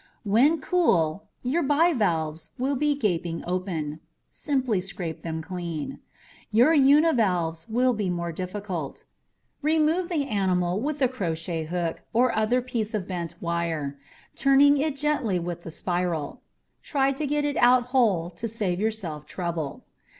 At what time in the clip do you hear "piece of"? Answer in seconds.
12.63-13.07